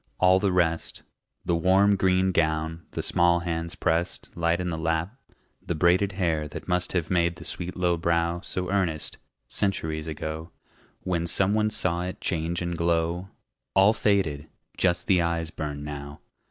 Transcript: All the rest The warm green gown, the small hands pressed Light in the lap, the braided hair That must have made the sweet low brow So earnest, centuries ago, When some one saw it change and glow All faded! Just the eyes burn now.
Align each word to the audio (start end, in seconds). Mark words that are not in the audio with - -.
All 0.17 0.39
the 0.39 0.51
rest 0.51 1.03
The 1.45 1.55
warm 1.55 1.95
green 1.95 2.31
gown, 2.31 2.87
the 2.89 3.03
small 3.03 3.41
hands 3.41 3.75
pressed 3.75 4.35
Light 4.35 4.59
in 4.59 4.71
the 4.71 4.77
lap, 4.79 5.15
the 5.61 5.75
braided 5.75 6.13
hair 6.13 6.47
That 6.47 6.67
must 6.67 6.93
have 6.93 7.11
made 7.11 7.35
the 7.35 7.45
sweet 7.45 7.75
low 7.77 7.97
brow 7.97 8.39
So 8.41 8.71
earnest, 8.71 9.19
centuries 9.47 10.07
ago, 10.07 10.49
When 11.01 11.27
some 11.27 11.53
one 11.53 11.69
saw 11.69 12.01
it 12.01 12.19
change 12.19 12.63
and 12.63 12.75
glow 12.75 13.27
All 13.75 13.93
faded! 13.93 14.49
Just 14.75 15.05
the 15.05 15.21
eyes 15.21 15.51
burn 15.51 15.83
now. 15.83 16.19